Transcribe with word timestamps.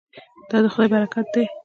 دا 0.49 0.57
د 0.63 0.65
خدای 0.73 0.89
برکت 0.93 1.27
دی. 1.33 1.45